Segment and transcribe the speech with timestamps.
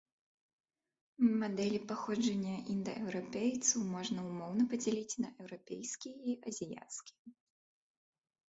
[1.41, 7.27] Мадэлі паходжання індаеўрапейцаў можна ўмоўна падзяліць на еўрапейскія і азіяцкія.